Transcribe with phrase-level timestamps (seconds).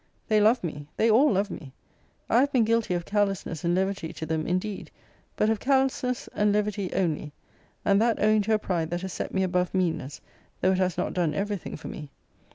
[0.29, 0.87] They love me.
[0.97, 1.73] They all love me.
[2.27, 4.89] I have been guilty of carelessness and levity to them, indeed;
[5.37, 7.33] but of carelessness and levity only;
[7.85, 10.19] and that owing to a pride that has set me above meanness,
[10.59, 12.09] though it has not done every thing for me.